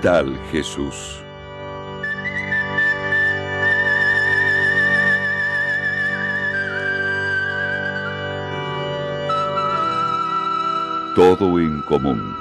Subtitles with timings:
[0.00, 1.22] Tal Jesús.
[11.16, 12.36] Todo en común.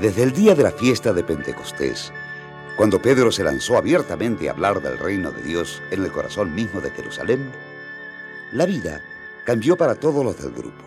[0.00, 2.12] Desde el día de la fiesta de Pentecostés,
[2.78, 6.80] cuando Pedro se lanzó abiertamente a hablar del reino de Dios en el corazón mismo
[6.80, 7.50] de Jerusalén,
[8.52, 9.02] la vida
[9.44, 10.84] cambió para todos los del grupo.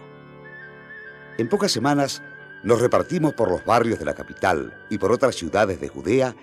[1.37, 2.23] En pocas semanas
[2.63, 6.33] nos repartimos por los barrios de la capital y por otras ciudades de Judea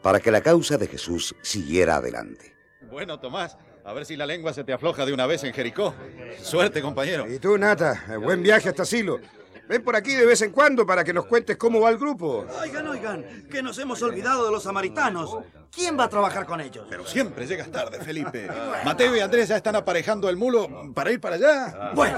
[0.00, 2.56] para que la causa de Jesús siguiera adelante.
[2.90, 5.94] Bueno, Tomás, a ver si la lengua se te afloja de una vez en Jericó.
[6.40, 7.30] Suerte, compañero.
[7.30, 9.20] Y tú, Nata, buen viaje hasta Silo.
[9.68, 12.46] Ven por aquí de vez en cuando para que nos cuentes cómo va el grupo.
[12.62, 15.36] Oigan, oigan, que nos hemos olvidado de los samaritanos.
[15.70, 16.86] ¿Quién va a trabajar con ellos?
[16.88, 18.48] Pero siempre llegas tarde, Felipe.
[18.86, 21.92] Mateo y Andrés ya están aparejando el mulo para ir para allá.
[21.94, 22.16] Bueno,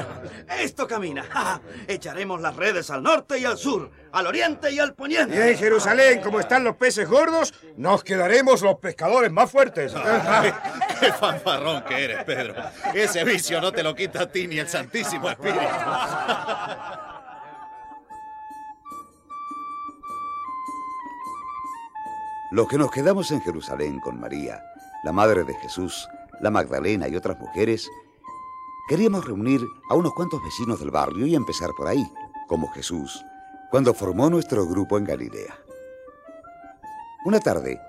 [0.60, 1.60] esto camina.
[1.88, 5.50] Echaremos las redes al norte y al sur, al oriente y al Y poniente.
[5.50, 9.92] en Jerusalén, como están los peces gordos, nos quedaremos los pescadores más fuertes.
[11.00, 12.54] Qué fanfarrón que eres, Pedro.
[12.94, 15.58] Ese vicio no te lo quita a ti ni el Santísimo Espíritu.
[22.52, 24.60] Los que nos quedamos en Jerusalén con María,
[25.04, 26.08] la madre de Jesús,
[26.40, 27.88] la Magdalena y otras mujeres,
[28.88, 32.04] queríamos reunir a unos cuantos vecinos del barrio y empezar por ahí,
[32.48, 33.24] como Jesús,
[33.70, 35.54] cuando formó nuestro grupo en Galilea.
[37.24, 37.80] Una tarde,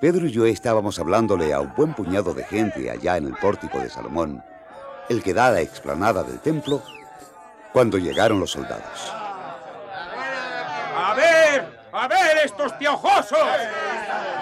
[0.00, 3.80] Pedro y yo estábamos hablándole a un buen puñado de gente allá en el pórtico
[3.80, 4.44] de Salomón,
[5.08, 6.82] el que da la explanada del templo,
[7.72, 9.12] cuando llegaron los soldados.
[10.96, 11.84] ¡A ver!
[11.92, 13.38] ¡A ver estos piojosos!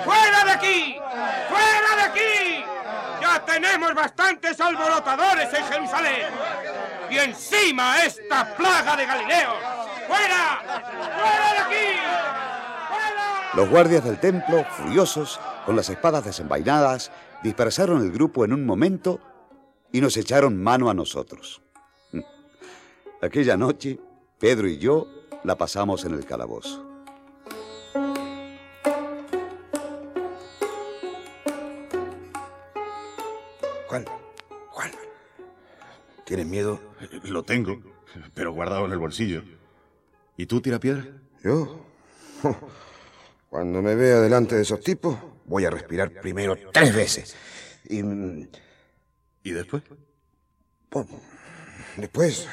[0.04, 0.96] ¡Fuera de aquí!
[1.48, 2.64] ¡Fuera de aquí!
[3.20, 6.26] ¡Ya tenemos bastantes alborotadores en Jerusalén!
[7.10, 9.56] ¡Y encima esta plaga de Galileos!
[10.06, 10.60] ¡Fuera!
[10.60, 11.98] ¡Fuera de aquí!
[12.88, 13.50] ¡Fuera!
[13.54, 17.12] Los guardias del templo, furiosos, con las espadas desenvainadas,
[17.42, 19.20] dispersaron el grupo en un momento
[19.92, 21.62] y nos echaron mano a nosotros.
[23.20, 24.00] Aquella noche,
[24.38, 25.06] Pedro y yo
[25.44, 26.91] la pasamos en el calabozo.
[33.92, 34.06] Juan,
[34.70, 34.90] Juan,
[36.24, 36.80] ¿tienes miedo?
[37.24, 37.78] Lo tengo,
[38.32, 39.42] pero guardado en el bolsillo.
[40.34, 41.04] ¿Y tú, tira piedra?
[41.44, 41.84] ¿Yo?
[43.50, 47.36] Cuando me vea delante de esos tipos, voy a respirar primero tres veces.
[47.84, 48.48] Y mm,
[49.42, 49.82] ¿Y después?
[50.88, 51.06] pues,
[51.98, 52.48] después...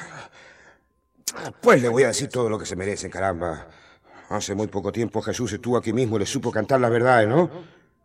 [1.62, 3.66] Pues le voy a decir todo lo que se merecen, caramba.
[4.28, 7.48] Hace muy poco tiempo Jesús estuvo aquí mismo y le supo cantar las verdades, ¿no?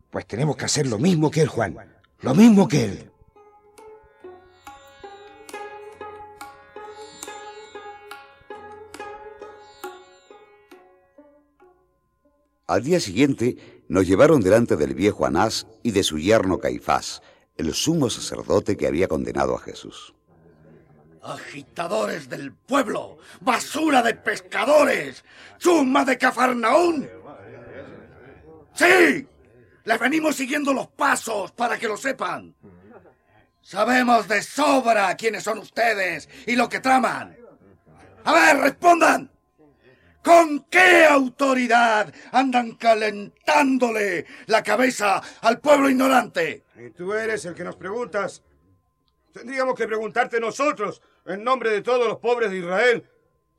[0.09, 1.75] Pues tenemos que hacer lo mismo que él, Juan.
[2.21, 3.11] Lo mismo que él.
[12.67, 17.21] Al día siguiente nos llevaron delante del viejo Anás y de su yerno Caifás,
[17.57, 20.15] el sumo sacerdote que había condenado a Jesús.
[21.21, 25.23] Agitadores del pueblo, basura de pescadores,
[25.59, 27.07] chuma de Cafarnaún.
[28.73, 29.27] Sí,
[29.83, 32.55] les venimos siguiendo los pasos para que lo sepan.
[33.61, 37.37] Sabemos de sobra quiénes son ustedes y lo que traman.
[38.23, 39.34] A ver, respondan.
[40.25, 46.63] ¿Con qué autoridad andan calentándole la cabeza al pueblo ignorante?
[46.83, 48.41] Y tú eres el que nos preguntas.
[49.31, 53.07] Tendríamos que preguntarte nosotros, en nombre de todos los pobres de Israel,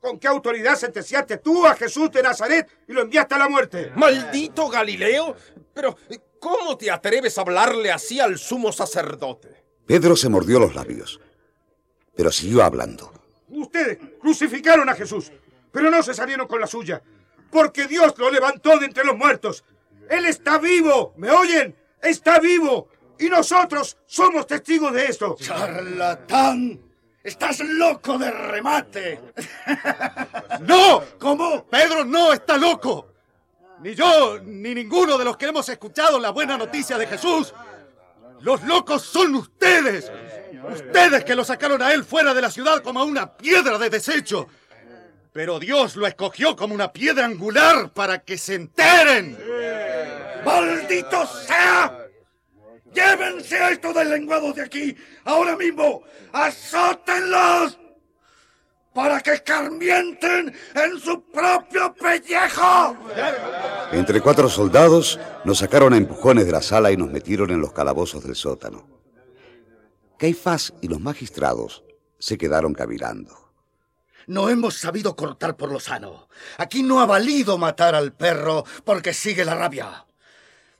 [0.01, 3.93] ¿con qué autoridad sentenciaste tú a Jesús de Nazaret y lo enviaste a la muerte?
[3.95, 5.37] ¡Maldito Galileo!
[5.73, 5.95] Pero,
[6.37, 9.63] ¿cómo te atreves a hablarle así al sumo sacerdote?
[9.85, 11.21] Pedro se mordió los labios,
[12.13, 13.13] pero siguió hablando.
[13.47, 15.31] Ustedes crucificaron a Jesús,
[15.77, 17.03] pero no se salieron con la suya,
[17.51, 19.63] porque Dios lo levantó de entre los muertos.
[20.09, 21.75] Él está vivo, ¿me oyen?
[22.01, 22.89] Está vivo.
[23.19, 25.35] Y nosotros somos testigos de esto.
[25.39, 26.81] ¡Charlatán!
[27.23, 29.21] ¡Estás loco de remate!
[30.61, 31.03] ¡No!
[31.19, 31.63] ¿Cómo?
[31.67, 33.13] Pedro no está loco.
[33.83, 37.53] Ni yo, ni ninguno de los que hemos escuchado la buena noticia de Jesús.
[38.41, 40.11] Los locos son ustedes.
[40.73, 43.91] Ustedes que lo sacaron a él fuera de la ciudad como a una piedra de
[43.91, 44.47] desecho.
[45.37, 49.37] Pero Dios lo escogió como una piedra angular para que se enteren.
[50.43, 52.07] ¡Maldito sea!
[52.91, 54.95] ¡Llévense a estos deslenguados de aquí!
[55.25, 56.01] ¡Ahora mismo!
[56.33, 57.77] ¡Azótenlos!
[58.95, 62.97] ¡Para que escarmienten en su propio pellejo!
[63.91, 67.73] Entre cuatro soldados nos sacaron a empujones de la sala y nos metieron en los
[67.73, 68.87] calabozos del sótano.
[70.17, 71.83] Caifás y los magistrados
[72.17, 73.46] se quedaron cavilando.
[74.27, 76.27] No hemos sabido cortar por lo sano.
[76.57, 80.05] Aquí no ha valido matar al perro porque sigue la rabia.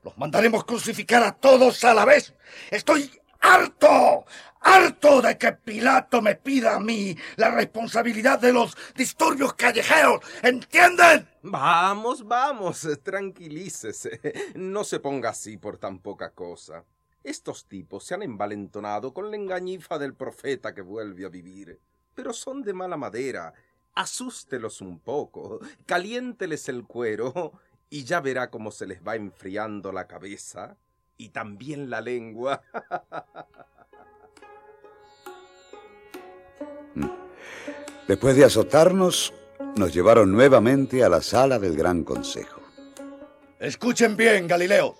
[0.03, 2.33] Los mandaremos crucificar a todos a la vez.
[2.69, 3.09] Estoy
[3.39, 4.25] harto,
[4.59, 10.19] harto de que Pilato me pida a mí la responsabilidad de los disturbios callejeros.
[10.43, 11.29] ¿Entienden?
[11.43, 14.19] Vamos, vamos, tranquilícese.
[14.55, 16.83] No se ponga así por tan poca cosa.
[17.23, 21.79] Estos tipos se han envalentonado con la engañifa del profeta que vuelve a vivir
[22.17, 23.53] pero son de mala madera.
[23.93, 27.53] Asústelos un poco, caliénteles el cuero
[27.91, 30.77] y ya verá cómo se les va enfriando la cabeza
[31.15, 32.63] y también la lengua.
[38.07, 39.31] Después de azotarnos,
[39.75, 42.61] nos llevaron nuevamente a la sala del Gran Consejo.
[43.59, 44.95] Escuchen bien, Galileo.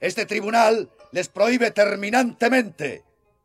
[0.00, 3.04] Este tribunal les prohíbe terminantemente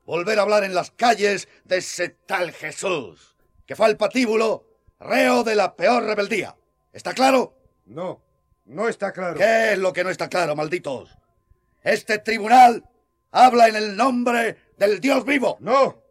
[0.10, 3.36] volver a hablar en las calles de ese tal Jesús,
[3.68, 4.66] que fue al patíbulo
[5.00, 6.56] reo de la peor rebeldía.
[6.92, 7.54] ¿Está claro?
[7.86, 8.20] No,
[8.66, 9.36] no está claro.
[9.36, 11.16] ¿Qué es lo que no está claro, malditos?
[11.84, 12.84] Este tribunal
[13.30, 15.58] habla en el nombre del Dios vivo.
[15.60, 16.02] No,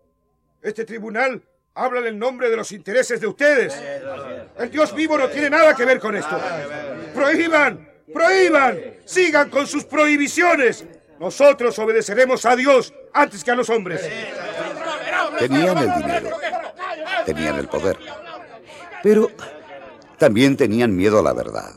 [0.63, 1.43] este tribunal
[1.75, 3.75] habla en el nombre de los intereses de ustedes.
[4.59, 6.41] El Dios vivo no tiene nada que ver con esto.
[7.13, 10.87] Prohíban, prohíban, sigan con sus prohibiciones.
[11.21, 14.01] Nosotros obedeceremos a Dios antes que a los hombres.
[15.39, 16.31] Tenían el dinero,
[17.27, 17.99] tenían el poder,
[19.03, 19.31] pero
[20.19, 21.75] también tenían miedo a la verdad,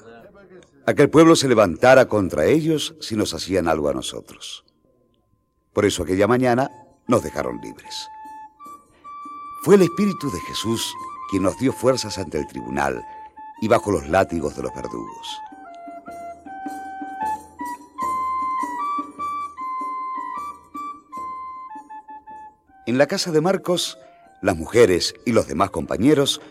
[0.85, 4.63] a que el pueblo se levantara contra ellos si nos hacían algo a nosotros.
[5.73, 6.69] Por eso aquella mañana
[7.07, 8.07] nos dejaron libres.
[9.63, 10.91] Fue el Espíritu de Jesús
[11.29, 13.01] quien nos dio fuerzas ante el tribunal
[13.61, 15.39] y bajo los látigos de los verdugos.
[22.91, 23.97] En la casa de Marcos,
[24.41, 26.41] las mujeres y los demás compañeros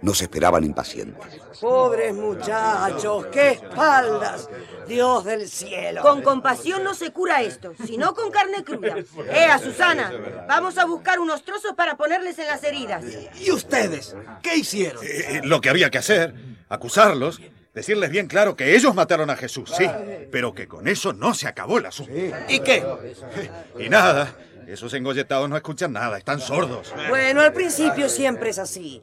[0.00, 1.22] nos esperaban impacientes.
[1.60, 4.48] Pobres muchachos, qué espaldas.
[4.88, 6.00] Dios del cielo.
[6.00, 8.96] Con compasión no se cura esto, sino con carne cruda.
[8.96, 10.10] ¡Eh, Susana!
[10.48, 13.04] Vamos a buscar unos trozos para ponerles en las heridas.
[13.38, 14.16] ¿Y ustedes?
[14.42, 15.04] ¿Qué hicieron?
[15.04, 16.32] Eh, lo que había que hacer,
[16.70, 17.42] acusarlos,
[17.74, 19.84] decirles bien claro que ellos mataron a Jesús, sí,
[20.32, 22.14] pero que con eso no se acabó el asunto.
[22.48, 22.86] ¿Y qué?
[23.78, 24.34] Y nada,
[24.72, 26.92] esos engolletados no escuchan nada, están sordos.
[27.08, 29.02] Bueno, al principio siempre es así.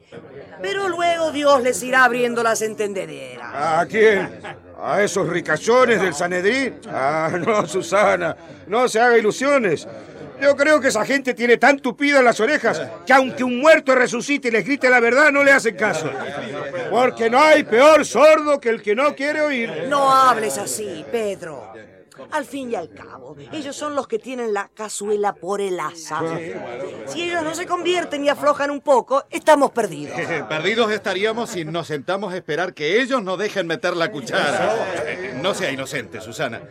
[0.62, 3.50] Pero luego Dios les irá abriendo las entendederas.
[3.54, 4.30] ¿A quién?
[4.82, 6.80] ¿A esos ricachones del Sanedrín?
[6.88, 8.36] Ah, no, Susana,
[8.68, 9.88] no se haga ilusiones.
[10.40, 14.50] Yo creo que esa gente tiene tan tupidas las orejas que aunque un muerto resucite
[14.50, 16.10] y les grite la verdad, no le hacen caso.
[16.92, 19.88] Porque no hay peor sordo que el que no quiere oír.
[19.90, 21.74] No hables así, Pedro.
[22.32, 26.22] Al fin y al cabo, ellos son los que tienen la cazuela por el asa.
[27.06, 30.18] Si ellos no se convierten y aflojan un poco, estamos perdidos.
[30.50, 34.76] Perdidos estaríamos si nos sentamos a esperar que ellos nos dejen meter la cuchara.
[35.42, 36.62] No sea inocente, Susana.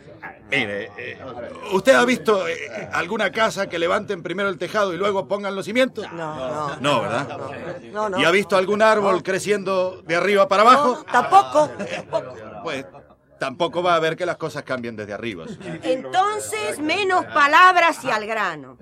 [0.49, 1.19] Mire, eh,
[1.73, 5.65] ¿usted ha visto eh, alguna casa que levanten primero el tejado y luego pongan los
[5.65, 6.05] cimientos?
[6.13, 6.77] No, no.
[6.79, 7.27] No, ¿verdad?
[7.91, 8.19] No, no.
[8.19, 11.03] ¿Y ha visto algún árbol creciendo de arriba para abajo?
[11.11, 11.69] Tampoco.
[12.63, 12.85] Pues
[13.39, 15.45] tampoco va a haber que las cosas cambien desde arriba.
[15.83, 18.77] Entonces, menos palabras y al grano.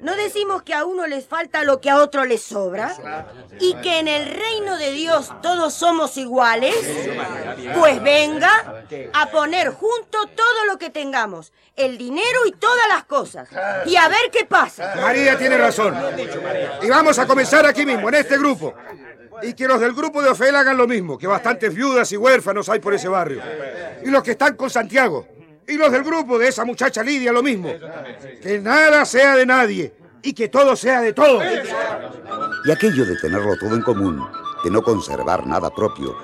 [0.00, 2.94] ¿No decimos que a uno les falta lo que a otro les sobra?
[3.60, 6.76] ¿Y que en el reino de Dios todos somos iguales?
[7.78, 13.48] Pues venga a poner junto todo lo que tengamos, el dinero y todas las cosas,
[13.86, 14.94] y a ver qué pasa.
[15.00, 15.94] María tiene razón.
[16.82, 18.74] Y vamos a comenzar aquí mismo, en este grupo.
[19.42, 22.68] Y que los del grupo de Ofel hagan lo mismo, que bastantes viudas y huérfanos
[22.68, 23.42] hay por ese barrio.
[24.04, 25.26] Y los que están con Santiago.
[25.66, 27.70] Y los del grupo de esa muchacha Lidia lo mismo.
[28.42, 31.42] Que nada sea de nadie y que todo sea de todos.
[32.64, 34.26] Y aquello de tenerlo todo en común,
[34.64, 36.16] de no conservar nada propio,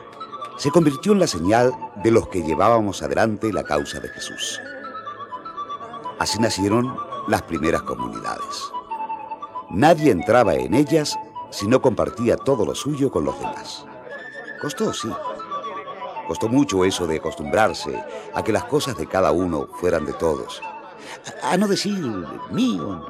[0.56, 1.72] se convirtió en la señal
[2.02, 4.60] de los que llevábamos adelante la causa de Jesús.
[6.18, 6.94] Así nacieron
[7.28, 8.70] las primeras comunidades.
[9.70, 11.18] Nadie entraba en ellas
[11.50, 13.86] si no compartía todo lo suyo con los demás.
[14.60, 15.08] Costó, sí.
[16.30, 17.92] Costó mucho eso de acostumbrarse
[18.34, 20.62] a que las cosas de cada uno fueran de todos.
[21.42, 21.98] A, no decir
[22.52, 23.04] mío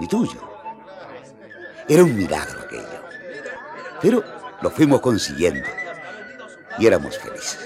[0.00, 0.40] ni tuyo.
[1.88, 3.00] Era un milagro aquello.
[4.02, 4.24] Pero
[4.60, 5.68] lo fuimos consiguiendo
[6.76, 7.64] y éramos felices.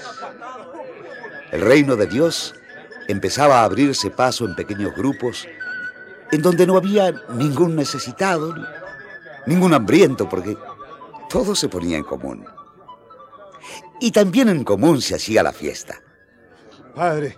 [1.51, 2.53] El reino de Dios
[3.07, 5.47] empezaba a abrirse paso en pequeños grupos
[6.31, 8.53] en donde no había ningún necesitado,
[9.47, 10.55] ningún hambriento, porque
[11.31, 12.45] todo se ponía en común.
[13.99, 16.01] Y también en común se hacía la fiesta.
[16.95, 17.37] Padre,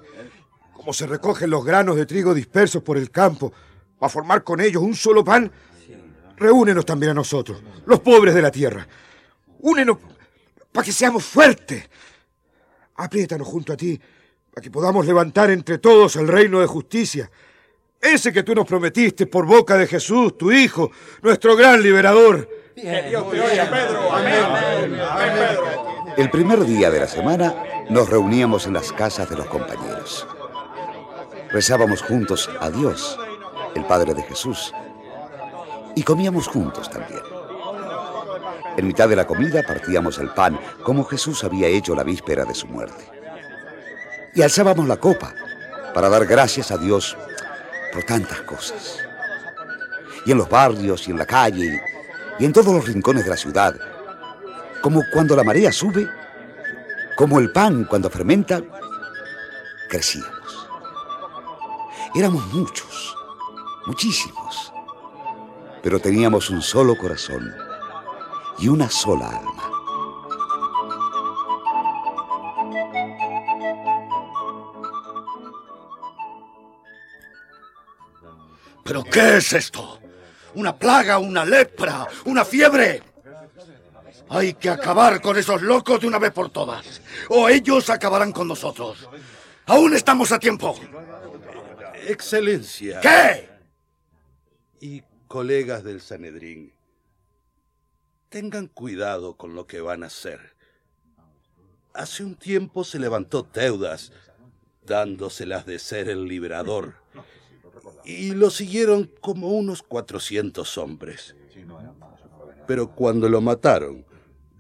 [0.74, 3.52] como se recogen los granos de trigo dispersos por el campo
[4.00, 5.52] para formar con ellos un solo pan,
[6.38, 8.88] reúnenos también a nosotros, los pobres de la tierra.
[9.60, 9.98] Únenos
[10.72, 11.88] para que seamos fuertes.
[12.96, 14.00] Apriétanos junto a ti
[14.52, 17.30] para que podamos levantar entre todos el reino de justicia.
[18.00, 20.92] Ese que tú nos prometiste por boca de Jesús, tu Hijo,
[21.22, 22.50] nuestro gran liberador.
[26.18, 27.56] El primer día de la semana
[27.90, 30.28] nos reuníamos en las casas de los compañeros.
[31.52, 33.18] Rezábamos juntos a Dios,
[33.76, 34.74] el Padre de Jesús,
[35.96, 37.22] y comíamos juntos también.
[38.76, 42.56] En mitad de la comida partíamos el pan, como Jesús había hecho la víspera de
[42.56, 43.06] su muerte.
[44.34, 45.34] Y alzábamos la copa
[45.94, 47.18] para dar gracias a Dios
[47.94, 49.00] por tantas cosas.
[50.26, 51.82] Y en los barrios y en la calle
[52.38, 53.76] y en todos los rincones de la ciudad,
[54.82, 56.08] como cuando la marea sube,
[57.16, 58.62] como el pan cuando fermenta,
[59.90, 60.70] crecíamos.
[62.16, 63.16] Éramos muchos,
[63.86, 64.74] muchísimos,
[65.84, 67.54] pero teníamos un solo corazón
[68.58, 69.72] y una sola alma.
[78.84, 80.00] ¿Pero qué es esto?
[80.56, 83.11] ¿Una plaga, una lepra, una fiebre?
[84.34, 88.48] Hay que acabar con esos locos de una vez por todas, o ellos acabarán con
[88.48, 89.10] nosotros.
[89.66, 90.74] Aún estamos a tiempo.
[92.08, 93.02] Excelencia.
[93.02, 93.50] ¿Qué?
[94.80, 96.74] Y colegas del Sanedrín,
[98.30, 100.56] tengan cuidado con lo que van a hacer.
[101.94, 104.14] Hace un tiempo se levantó Teudas,
[104.86, 106.96] dándoselas de ser el liberador,
[108.06, 111.36] y lo siguieron como unos 400 hombres.
[112.66, 114.06] Pero cuando lo mataron,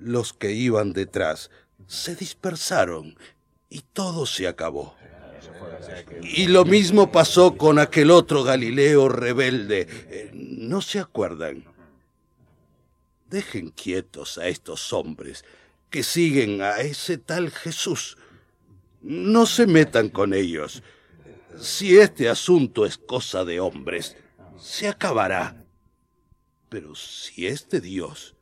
[0.01, 1.49] los que iban detrás
[1.87, 3.17] se dispersaron
[3.69, 4.95] y todo se acabó.
[6.21, 9.87] Y lo mismo pasó con aquel otro Galileo rebelde.
[9.89, 11.65] Eh, ¿No se acuerdan?
[13.29, 15.45] Dejen quietos a estos hombres
[15.89, 18.17] que siguen a ese tal Jesús.
[19.01, 20.83] No se metan con ellos.
[21.59, 24.15] Si este asunto es cosa de hombres,
[24.57, 25.65] se acabará.
[26.69, 28.35] Pero si es de Dios,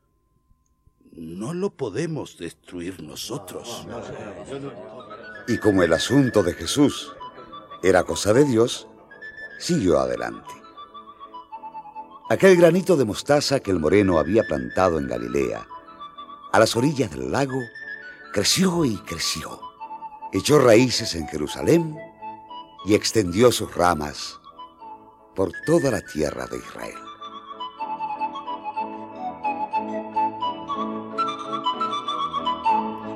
[1.12, 3.88] no lo podemos destruir nosotros.
[5.48, 7.12] Y como el asunto de Jesús
[7.82, 8.88] era cosa de Dios,
[9.58, 10.54] siguió adelante.
[12.30, 15.68] Aquel granito de mostaza que el moreno había plantado en Galilea,
[16.52, 17.60] a las orillas del lago,
[18.34, 19.60] creció y creció.
[20.32, 21.98] Echó raíces en Jerusalén
[22.86, 24.40] y extendió sus ramas
[25.36, 27.09] por toda la tierra de Israel.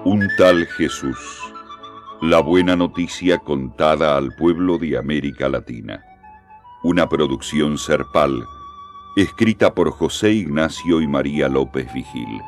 [0.06, 1.18] Un tal Jesús.
[2.22, 6.04] La buena noticia contada al pueblo de América Latina.
[6.84, 8.44] Una producción serpal,
[9.16, 12.42] escrita por José Ignacio y María López Vigil.